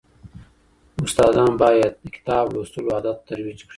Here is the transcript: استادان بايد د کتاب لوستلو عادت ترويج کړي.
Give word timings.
استادان 1.05 1.51
بايد 1.61 1.93
د 2.03 2.07
کتاب 2.15 2.45
لوستلو 2.53 2.89
عادت 2.95 3.17
ترويج 3.27 3.59
کړي. 3.65 3.69